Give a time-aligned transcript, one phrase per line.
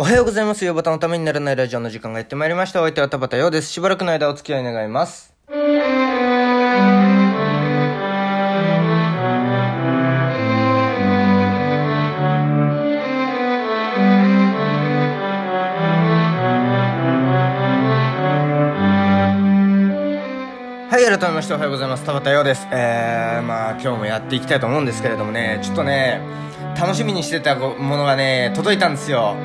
[0.00, 0.64] おはようございます。
[0.64, 2.80] ヨバタのためにならないラジオの時間がやってまいりました。
[2.80, 3.70] お相手は田畑陽です。
[3.70, 5.34] しばらくの間お付き合い願います。
[5.46, 5.54] は
[20.98, 22.04] い、改めましておはようございます。
[22.06, 22.66] 田畑陽です。
[22.72, 26.22] えー、まあ今日もやっていきたいと思うんですけれどもね、ちょっとね、
[26.80, 29.36] 楽しみにしてたものがね、届いたんですよ。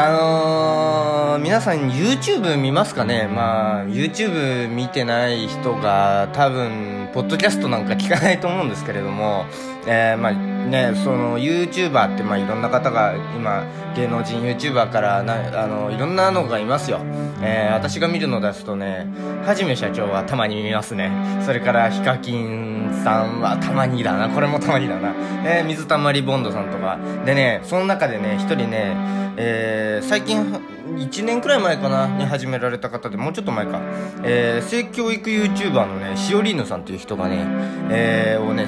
[0.00, 3.26] あのー、皆さん YouTube 見ますかね？
[3.26, 9.46] まあ、YouTube 見てない人が多分、ポッドキャストなんか聞かないと思うんですけれども、
[9.88, 10.32] えー、まあ
[10.68, 13.64] ね、その YouTuber ってまあいろんな方が今、
[13.96, 17.00] 芸能人 YouTuber からな、あの、いろんなのがいますよ。
[17.40, 19.06] えー、私が見るのですとね、
[19.44, 21.10] はじめ社長はたまに見ますね。
[21.44, 24.28] それから、ヒカキンさんはたまにだな。
[24.28, 25.14] これもたまにだな。
[25.44, 26.98] えー、水溜りボンドさんとか。
[27.24, 28.96] でね、その中でね、一人ね、
[29.36, 30.60] えー、最近、
[30.96, 33.80] 1年くらい前かなに始められた方でもうちょっと前か、
[34.24, 37.44] えー、性教育 YouTuber のねしおりーぬさんっていう人がね、
[37.90, 38.66] えー、をね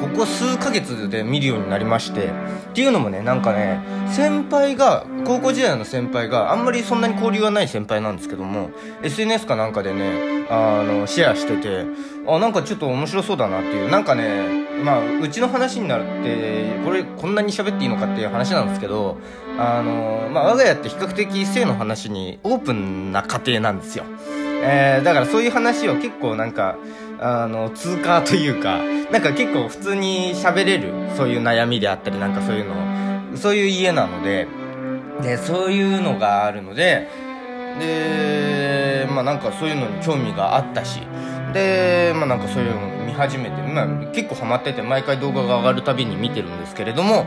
[0.00, 2.30] ここ数ヶ月で見るようになりましてっ
[2.74, 8.70] ていうのもねなんかね先輩が高校時代の先輩があんまりそんなに交流がない先輩なんですけども
[9.02, 11.84] SNS かなんかでねあのシェアしてて
[12.26, 19.18] あなんかちょっと面白そうだなっていうなんかねまあうちの話になるってこれこんなに喋っていいのかっていう話なんですけど
[19.58, 24.04] あのまあ我が家って比較的性の話にオープンな家庭なんですよ。
[24.60, 26.76] えー、だからそういう話を結構なんか
[27.20, 28.78] あの通過というか
[29.10, 34.46] なんか結構普通に喋れるそういう悩みであったりなんかそういうのそういう家なので
[35.22, 37.08] でそういうのがあるので
[37.78, 41.00] でまあなんかそういうのに興味があったし
[41.52, 47.24] でまあなんかそういうの見始めて、まあ、結構ハマってて毎回動画が上がるたびに見てるんですけれども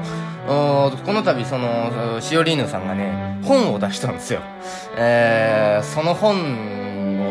[0.47, 4.41] この度そのしおりーぬさんがね本を出したんですよ。
[4.97, 6.80] えー、その本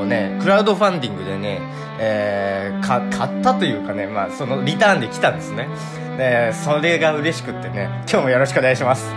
[0.00, 1.60] をねクラウドファンディングでね
[2.02, 5.68] えー、か買ったというかね、まあ、そのリターンで来たんですね
[6.16, 9.12] でそれが嬉しくってね今日もよろしくお願いします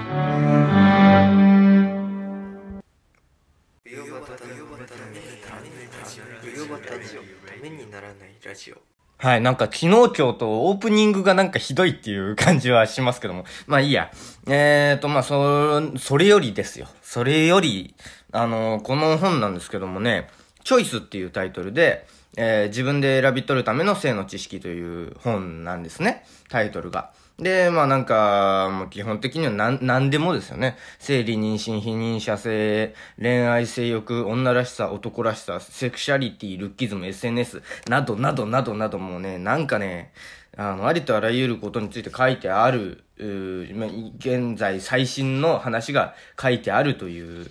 [9.18, 13.46] はい、なんか昨日今日とオープニングがなんかひどいっていう感じはしますけども。
[13.68, 14.12] まあいいや。
[14.48, 16.88] えーと、まあそ、それよりですよ。
[17.02, 17.96] それより、
[18.34, 20.28] あの、この本なんですけどもね、
[20.64, 22.06] チョイスっていうタイトルで、
[22.38, 26.26] えー、自分で選び取るための性の知識という本なんですね。
[26.50, 27.12] タイトルが。
[27.40, 30.78] で、まあなんか、もう基本的には何、何でもですよね。
[31.00, 40.14] 生理、妊娠、否認者性、恋愛、性欲、女らしさ、男らしさ、セクシャリティ、ルッキズム、SNS、などなどなどなどもうね、なんかね、
[40.56, 47.50] あの、ありとあらゆることについて書いてある、現在最新の話が書いてあるという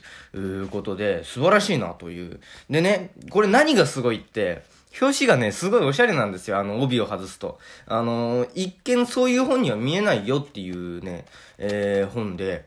[0.70, 2.40] ことで、素晴らしいなという。
[2.70, 4.62] でね、これ何がすごいって、
[5.00, 6.58] 表紙がね、すごいおしゃれなんですよ。
[6.58, 7.58] あの、帯を外すと。
[7.86, 11.24] あの、一見そういう本には見えないよっていうね、
[11.56, 12.66] えー、本で、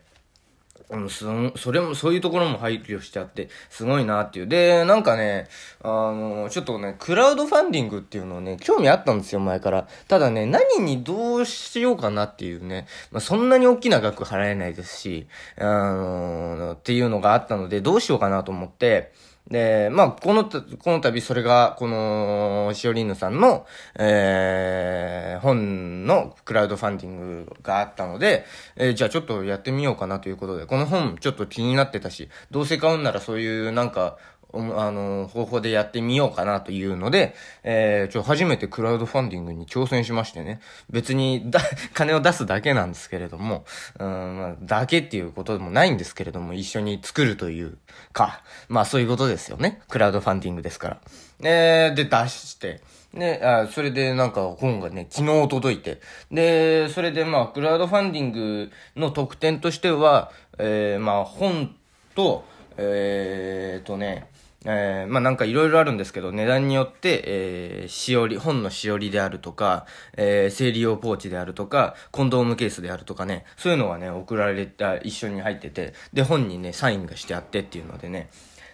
[0.90, 1.26] うん、そ、
[1.58, 4.48] それも、そういうところも配慮してあって、すごいなっていう。
[4.48, 5.48] で、なんかね、
[5.82, 9.88] あの、ちょっとね、クラウドファンディングっていうのをね、興味あったんですよ、前から。
[10.08, 19.12] ただね、何にどうしようかなっていうね、まあ、そんなに大きな額払えないですし、あの、っていうのがあったので、どうしようかなと思って、
[19.50, 23.68] で、まあ、この、この度それが、この、しおりんぬさんの、
[23.98, 28.46] えー、本のクラウドファンディングがあったので、
[28.76, 34.18] えー、じゃあちょっとやってみようかなということで、この本ちょっと気になってたし、どうせ買うんならそういうなんか、
[34.56, 40.60] あの、方法でやってみようかなというので、えー、ちょ、初めてクラウドファンディングに挑戦しましてね。
[40.90, 41.60] 別に、だ、
[41.94, 43.66] 金を出すだけなんですけれども、
[44.00, 47.78] うん、まあ、だけっていうことでもないんですけれども、一緒に作るという
[48.14, 49.82] か、まあそういうことですよね。
[49.90, 50.98] クラウドファンディングですから。
[51.44, 52.82] えー、で、出して、
[53.14, 56.02] で、あ、それでなんか本がね、昨日届いて。
[56.32, 61.76] で、それでまあ、クラウドファンディングの特典としては、えー、まあ、本
[62.14, 62.44] と、
[62.78, 64.28] えーとね、
[64.66, 69.86] えー、まあなんかいろいろあるんですけど、値段によって、えー、しおり、本のしおりであるとか、
[70.18, 78.30] えー、生理用ポーチであるとか、コンドームケースであるとかね、そういうのはね、送られた、一緒に入ってて、で、本にね、サインがしてあってっていうのでね、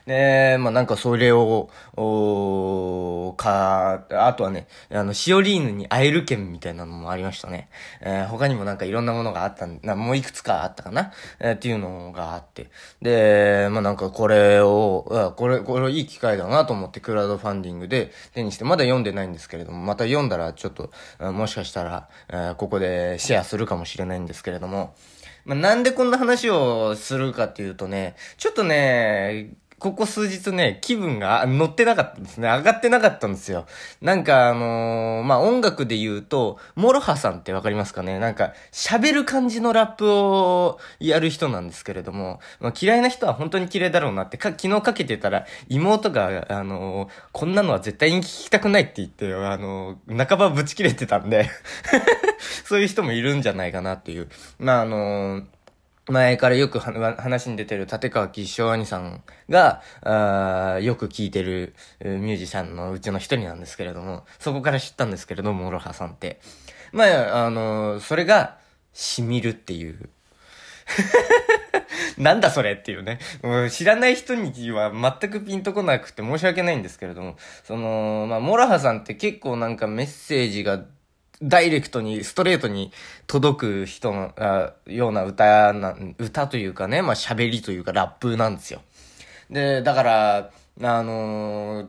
[0.06, 7.70] で、まあなんかそれを、おか、あとはね、あの、シオリーヌに会える券みたいなのもありましたね。
[8.02, 12.70] えー、他にもなんかいろんなものがあったんな、もういくつかあったかな、えー、っていうのがあって。
[13.02, 24.94] で、まあなんかこれを、これ、これいい機会だなと思ってクラウドファンディングで手にして、まだ読んでないんですけれども、また読んだらちょっと、もしかしたら、えー、ここでシェアするかもしれないんですけれども、
[25.46, 29.52] まあ、なんでこんな話をするかっていうとね、ちょっとね、
[29.82, 32.48] ここ数日ね、気分が乗ってなかったんですね。
[32.48, 33.66] 上がってなかったんですよ。
[34.00, 51.50] なんかあのー、まあ、音楽で言うと、モロハさんってわかりますかねなんか、喋る感じのラップをやる人なんですけれども、まあ、嫌いな人は本当に嫌いだろうなってか、昨日かけてたら、妹が、あのー、こんなのは絶対に聞きたくないって言って、あのー、半ばぶち切れてたんで
[52.66, 54.30] そういう人もいるんじゃないかなっていう。
[54.60, 55.44] まあ、あのー
[56.10, 66.40] 前からよく話に出てる立川吉笑兄さんが、あよく聴いてるミュージシャンのうちの一人なんですけれども、そこから知ったんですけれども、モロハさんって。
[66.92, 68.58] まあ、あの、それが、
[68.94, 70.10] 染みるっていう。
[72.18, 73.20] なんだそれっていうね。
[73.44, 80.84] う知らない人には全くピンとこなくて申し訳ないんですけれども、その、まあ、モロハさんって結構なんかメッセージが
[81.44, 82.92] ダイレクトに、ストレートに
[83.28, 88.82] 届く人の、あような歌な、歌というかね、まあ喋りというかラップなんですよ。
[89.50, 90.52] で、だから、
[90.82, 91.88] あのー、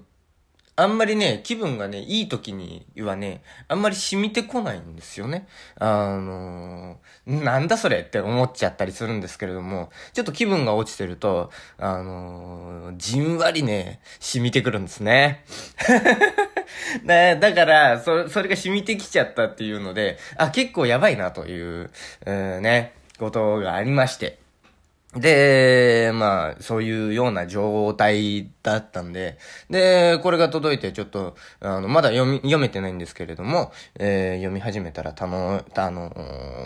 [0.74, 5.46] あんまりね、気分がね、いい時にはね、あんまり染みてこないんですよね。
[5.78, 15.44] あのー、なんだそれって思っちゃったりするんですけれども、ちょっと気分が落ちてると、あのー、じんわりね、染みてくるんですね。
[17.04, 21.90] だだから、そ、それが染みてきちゃったっていうので、あ、結構やばいなという、
[22.26, 24.41] うね、ことがありまして。
[25.14, 29.36] で、まあ、そういうような状態だったんで、
[29.68, 36.10] で、これが届いてちょっと、あの、まだ読み、読めてないんですけれども、えー、読み始めたらたの、あの、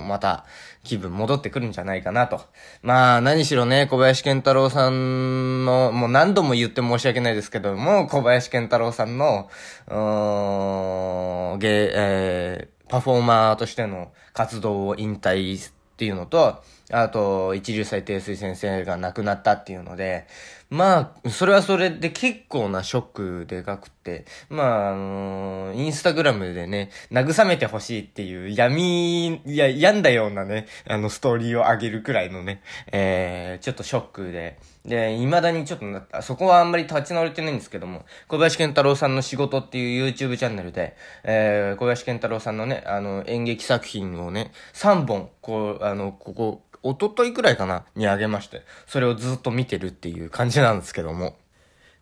[0.07, 0.45] また
[0.85, 2.41] 気分戻ってくるんじゃないかなと。
[2.83, 9.51] まあ、何しろね、小林健太郎さんの、もう何度も言って申し訳ないですけども、小林健太郎さんの、
[9.89, 20.27] うーん、ゲえー、パフォーマーとしての活動を引退っていうのと、あと、一流最低水先生が亡くなったっていうので、
[20.69, 23.03] まあ、それはそれで結構なショッ
[23.43, 51.37] クでかくて、まあ、あのー、インスタグラムでね、慰めてほしいっていう闇、いや、病んだようなね、あの、ストーリーを上げるくらいのね、えー、ちょっとショックで、で、未だにちょっとな、そこはあんまり立ち直れてないんですけども、小林健太郎さんの仕事っていう YouTube チャンネルで、えー、小林健太郎さんのね、あの、演劇作品をね、3本、こう、あの、ここ、おとといくらいかなにあげまして、それをずっと見てるっていう感じじなんですけども。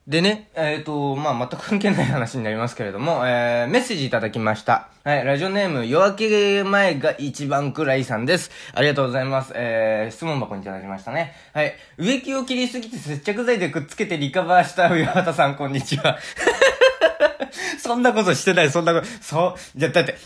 [0.06, 4.88] でね、えっ、ー、と、まあ、全く関係ない話になりますけれども、えー、メッセージいただきました。
[5.02, 8.50] はい、ラジオネーム、夜明け前が一番くらいさんです。
[8.74, 9.52] ありがとうございます。
[9.56, 11.32] えー、質問箱にいただきましたね。
[11.54, 16.18] はい、植木を切りすぎて接着剤でくっつけてリカバーした上畑さん、こんにちは。
[17.80, 20.16] そんなことしてない、そんなこと、そう、じゃ、だって、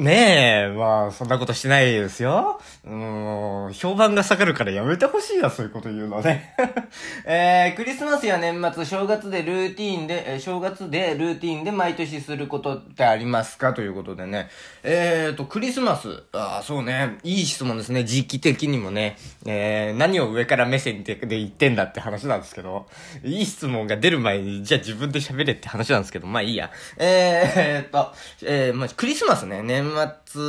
[0.00, 2.58] ねえ、まあ、そんなことしてないですよ。
[2.86, 2.88] う
[3.68, 6.54] ん、評判が下がるからやめてほしいな、そういうこと言うのね。
[7.26, 13.74] えー、クリスマスや年末、正月でルーティーンで、えー、正月でルーティーンで毎年することってありますか？
[13.74, 14.48] ということでね。
[14.82, 16.22] えーと、クリスマス。
[16.32, 17.18] ああ、そうね。
[17.22, 18.04] いい質問ですね。
[18.04, 19.18] 時期的にもね。
[19.44, 22.86] えー、何を上から目線で言ってんだって話なんですけど。
[23.22, 26.70] いい質問が出る前に、じゃあ自分で喋れって話なんですけど、まあいいや。
[26.96, 29.62] えーと、えー、まあ、クリスマスね。
[29.62, 30.42] 年末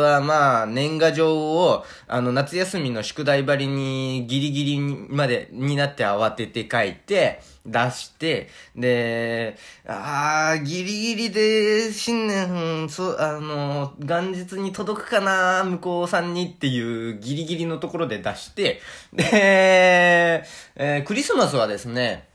[0.00, 18.80] はまあ、年賀状を、あの、夏休みの宿題張りにギリギリまでになって慌てて書いて、出して、で、あー、ギリギリで新年、そう、あの、元日に届くかな、向こうさんにっていうギリギリのところで出して、
[19.14, 20.44] で、
[20.76, 22.28] えー、クリスマスはですね、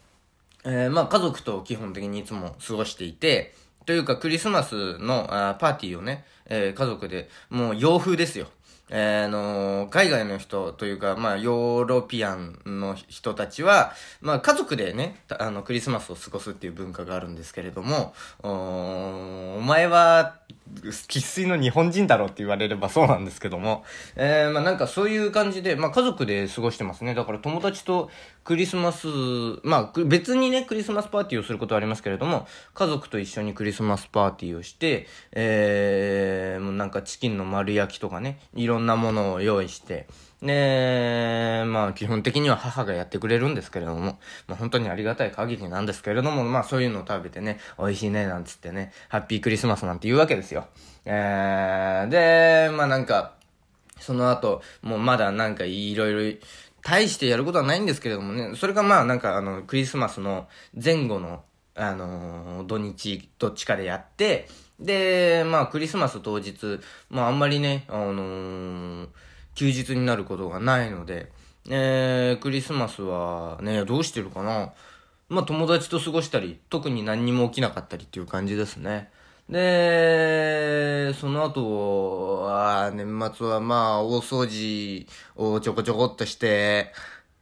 [0.64, 3.54] えー、まあ家族と基本的にいつも過ごしていて、
[3.86, 8.48] というかクリスマスのあパーティーをね、えー、家族で、もう洋風ですよ。
[8.92, 20.38] えー、あのー、海外の人というか、まあ、ヨーロピアンの人たちは、まあ、家族でね、あの、クリスマスを過ごすっていう文化があるんですけれども、おお前は、
[20.84, 23.84] 生粋の日本人だろうって言われればそうなんですけども、
[24.16, 27.16] えー、まあなんかそういう感じで、まあ家族で過ごしてますね。
[27.16, 28.12] だから友達と
[28.44, 29.08] クリスマス、
[29.64, 40.08] まあ別にね、クリスマスパーティーをすることはありますけれども、家族と一緒にクリスマスパーティーをして、えー、もうなんかチキンの丸焼きとかね、いろんなものを用意して、
[40.42, 44.18] で、まあ基本的には母がやってくれるんですけれども、
[44.48, 50.68] まあ本当にありがたい限りなんですけれども、まあそういうのを食べてね、美味しいね、なんつってね、ハッピークリスマスなんて言うわけですよ。
[51.06, 53.34] えー、で、まあなんか、
[54.00, 56.40] その後、もうまだなんかいろいろ、
[56.84, 60.48] 大してやることはないんですけれどもね、それがまあなんかあの、クリスマスの
[60.82, 61.44] 前後の、
[61.76, 64.48] あのー、土日、どっちかでやって、
[64.80, 69.08] で、まあクリスマス当日、まああんまりね、あのー
[69.60, 71.30] 休日になることがないので、
[71.70, 74.72] えー、クリスマスはね、どうしてるかな
[75.28, 79.12] まあ友達と過ごしたり、特に何にも起きなかったりっていう感じですね。
[79.50, 86.94] で、その後は、年末はまあ大掃除をちょこちょこっとして、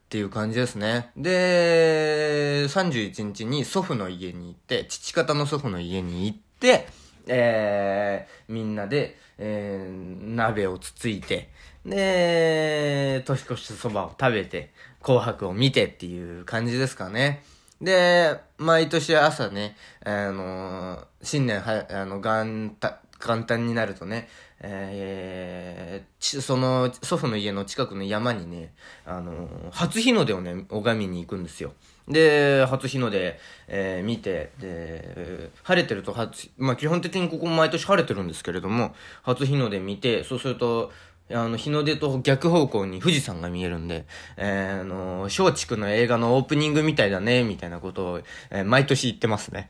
[0.06, 1.12] っていう感じですね。
[1.18, 6.88] で、31日に祖父の家に行って、父方の祖父の家に行って、
[7.28, 11.50] えー、みんなで、えー、鍋をつついて、
[11.86, 14.72] で、年越しそばを食べて、
[15.02, 17.44] 紅白を見てっていう感じですかね。
[17.82, 24.28] で、毎年朝ね、あのー、新年は、あの、元旦、元旦になるとね、
[24.60, 28.74] えー、その祖父の家の近くの山にね、
[29.06, 31.74] あのー、初日の出をね、拝みに行くんですよ。
[32.08, 40.92] で、初日の出、えー、見て、で、晴れてると初、まあ基本的にここ毎年晴れてるんですけれども、初日の出見て、そうすると、
[41.30, 44.06] あの、日の出と逆方向に富士山が見えるんで、
[44.38, 49.70] えー、あの、松竹の映画のオープニングみたいだね、みたいなことを、えー、毎年言ってますね。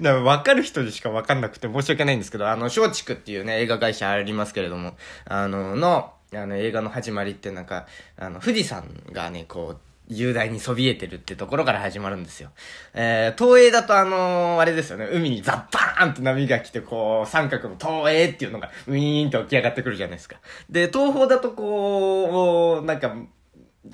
[0.00, 4.94] だから分かる人にしか分かんなくて申し訳ないんですけど、あの、松竹っていうね、映画会社ありますけれども、
[5.24, 7.86] あの、の、あの、映画の始まりってなんか、
[8.18, 12.50] あの、富士山がね、こう、雄大にそびえてるってところから始まるんですよ。
[12.94, 20.36] えー、東映だとあのー、あれですよね、海にザッバーンって波が来て、こう、三角の東映っていうのが、ウィーンと起き上がってくるじゃないですか。
[20.70, 23.16] で、東方だとこう、なんか、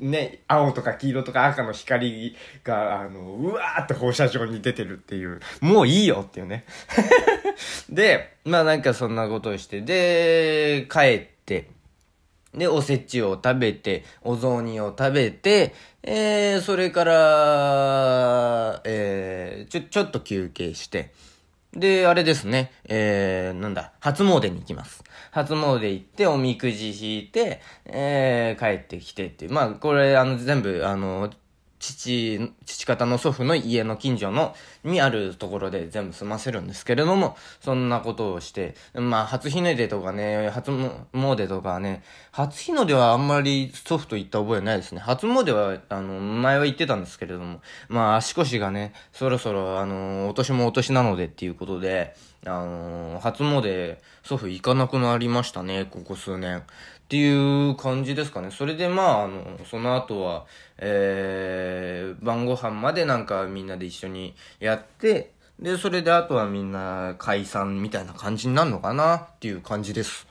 [0.01, 6.65] ね、青とか黄色とか赤の光が、あの、うわーって放射状に出てるっていう、もういいよっていうね。
[7.91, 11.69] で、まあなんかそんなことをして、で、帰って、
[12.55, 21.13] で、おせちを食べて、お雑煮を食べて、えー、それから、えー、ちょ、ちょっと休憩して、
[21.75, 25.03] で、あれですね、えー、なんだ、初詣に行きます。
[25.31, 29.53] 初詣行って、おみくじ引いて、えー、帰ってきてっていう。
[29.53, 31.31] まあ、これ、あの、全部、あの、
[31.83, 45.01] 父、父方の祖父の家の近所の、にあるところで全部済ませるんですけれども、そんなことをして、まあ、初日の出とかね、初詣とかね、初日の出はあんまり祖父と行った覚えないですね。
[45.01, 56.65] 初詣は、あの、前は行ってたんですけれども、まあ、足腰がね、そろそろ、あの、お年もお年なのでっていうことで、あの初詣、祖父行かなくなりましたね、ここ数年。
[57.13, 58.51] っていう感じですかね。
[58.51, 60.47] それでまあ、あの、その後は、
[60.79, 70.27] えー、晩ご飯までなんかみんなで一緒にやって、で、それであとはみんな解散みたいな感じになるのかなっていう感じです。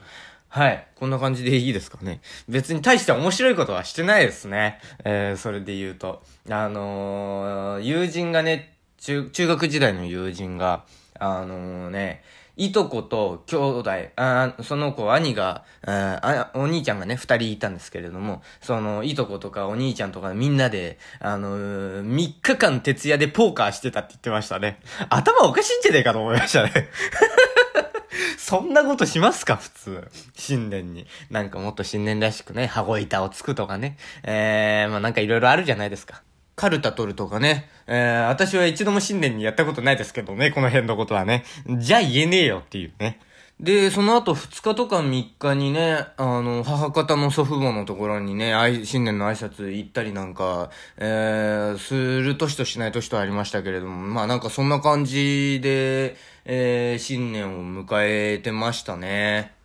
[0.50, 0.88] はい。
[0.96, 2.20] こんな感じでいいですかね。
[2.50, 4.80] 別に大して面白いことはしてないですね。
[5.04, 6.24] えー、それで言うと。
[6.50, 10.86] あのー、友人がね、中、中学時代の友人が、
[11.20, 12.24] あのー、ね、
[12.66, 24.80] いとこと兄弟、あその子、兄が、あお兄ちゃんがね、二人いたんですけれども、その、いとことかお兄ちゃんとかみんなで、あのー、3日間徹夜でポーカーしてたって言ってましたね。
[25.10, 26.72] 頭おかしいんじゃねえかと思いましたね。
[28.38, 30.08] そんなことしますか普通。
[30.36, 31.08] 新年に。
[31.32, 33.98] なんかもっと新年らしくね、羽子板をつくとかね。
[34.22, 36.22] えー、まあなんかいろいろあるじゃないですか。
[36.62, 37.68] カルタ取るとかね。
[37.88, 41.44] えー、私は一度も新年にやったことないですけどね、この辺のことはね。
[41.80, 43.20] じゃあ言えねえよっていうね。
[43.60, 48.54] で、その後2日とか3日にね、あの、母方の祖父母のところにね、
[48.86, 56.16] 新年の挨拶行ったりなんか、えー、する年としない年とありましたけれども、まあなんかそんな感じで、
[56.46, 59.61] えー、新年を迎えてましたね。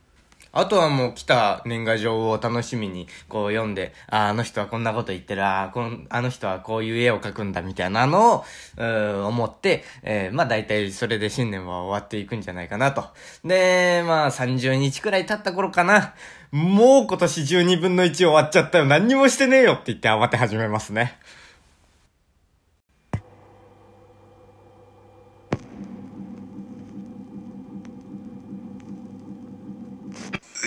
[0.59, 8.45] あとはもう来た年賀状を楽しみにこう読んで、ああの人はこんなこと言ってる、あこのあの人はこういう絵を描くんだみたいなのを、
[8.79, 8.83] う
[9.27, 13.05] 思って、えー、まあ大体それで新年は終わっていくんじゃないかなと。
[13.45, 16.15] で、まあ30日くらい経った頃かな。
[16.53, 18.87] もう今年12分の1終わっちゃったよ。
[18.87, 21.19] 何にもしてねえよって言って慌て始めますね。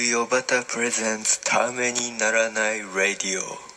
[0.10, 3.70] ウヨバタプレゼンツためにならないラディオ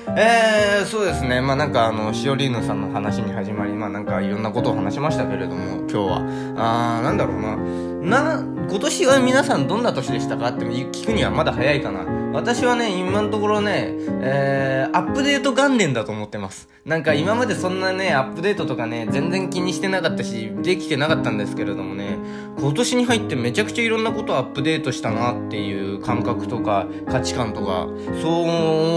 [0.09, 1.41] えー、そうですね。
[1.41, 6.17] まあなんかあの、シオリーヌさんの話に始まり、まあなんかいろんなことを話しましたけれども、今日は。
[6.57, 7.55] あー、なんだろうな。
[8.01, 12.05] な、今年は皆さんどんな年でしたかって聞くにはまだ早いかな。
[12.33, 16.69] 私はね、今のところね、えー、アップデート元年だと思ってます。
[16.85, 22.17] なんか今までそんなね、アップデートとかね、全然気にしてなかったし、できてなかったんですけれどもね、
[22.59, 27.87] 今年に入ってめちゃくちゃいろんなことをアップデートしたなっていう感覚とか価値観とか、
[28.21, 28.47] そう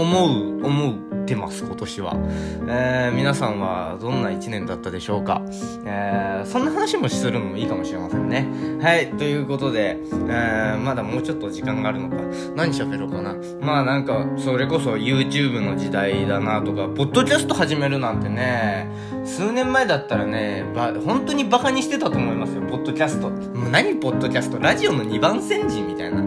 [0.01, 1.04] 思う、思う。
[1.25, 2.13] ってます今年は、
[2.67, 5.41] えー、皆さんはどんな1年だったでしょうか、
[5.85, 8.47] えー、そんな話もするのもいいかもしれませんね。
[8.81, 12.17] はいということで、えー、まだもうちょっと時間があるのか。
[12.55, 13.35] 何喋ろうかな。
[13.59, 18.87] まあなんかそれこそ YouTube の時代だなとかポッドキャスト始めるなんてね
[19.25, 23.31] 数年前だったらねば本当にバカにしてたと思いますよポッドキャスト。
[23.31, 24.59] もう何ポッドキャスト？
[24.59, 26.21] ラジオの2番煎じみたいな。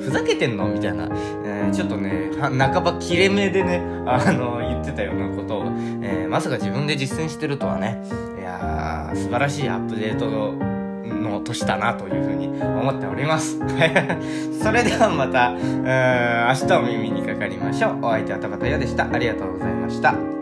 [0.00, 0.68] ふざけてんの？
[0.68, 1.08] みたいな、
[1.44, 5.64] えー、ちょっとね半ば切れ目でね、あの、言ってたようなことを、
[6.02, 8.02] えー、まさか自分で実践してるとはね、
[8.38, 13.58] いやー、素晴らしいアップデートの年だなというふうに思っております。
[14.62, 17.98] それではまた、明日お耳にかかりましょう。
[18.02, 19.08] お相手は田畑屋でした。
[19.10, 20.33] ありがとうございました。